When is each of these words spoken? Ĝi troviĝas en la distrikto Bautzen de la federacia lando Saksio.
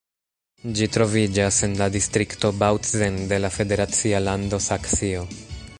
Ĝi 0.77 0.87
troviĝas 0.95 1.59
en 1.67 1.75
la 1.81 1.89
distrikto 1.97 2.51
Bautzen 2.63 3.19
de 3.33 3.39
la 3.45 3.53
federacia 3.59 4.27
lando 4.31 4.61
Saksio. 4.71 5.27